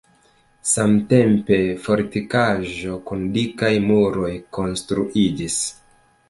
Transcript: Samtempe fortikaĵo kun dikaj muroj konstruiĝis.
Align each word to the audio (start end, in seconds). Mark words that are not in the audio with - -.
Samtempe 0.67 1.59
fortikaĵo 1.87 2.95
kun 3.11 3.21
dikaj 3.37 3.71
muroj 3.91 4.33
konstruiĝis. 4.59 5.61